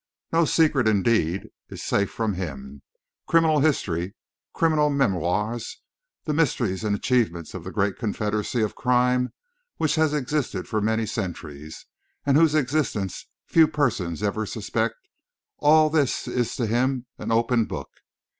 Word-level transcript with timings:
No 0.33 0.45
secret, 0.45 0.87
indeed, 0.87 1.49
is 1.69 1.83
safe 1.83 2.09
from 2.09 2.33
him; 2.33 2.81
criminal 3.27 3.59
history, 3.59 4.15
criminal 4.51 4.89
memoirs 4.89 5.79
the 6.23 6.33
mysteries 6.33 6.83
and 6.83 6.95
achievements 6.95 7.53
of 7.53 7.63
the 7.63 7.71
great 7.71 7.97
confederacy 7.97 8.63
of 8.63 8.73
crime 8.73 9.31
which 9.77 9.93
has 10.01 10.11
existed 10.15 10.67
for 10.67 10.81
many 10.81 11.05
centuries, 11.05 11.85
and 12.25 12.35
whose 12.35 12.55
existence 12.55 13.27
few 13.45 13.67
persons 13.67 14.23
even 14.23 14.47
suspect 14.47 14.95
all 15.59 15.87
this 15.91 16.27
is 16.27 16.55
to 16.55 16.65
him 16.65 17.05
an 17.19 17.31
open 17.31 17.65
book. 17.65 17.91